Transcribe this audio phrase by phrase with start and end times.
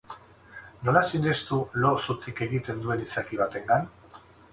[0.87, 3.87] Nola sinestu lo zutik egiten duen izaki batengan?